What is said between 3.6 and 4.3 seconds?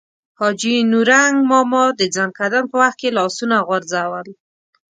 غورځول.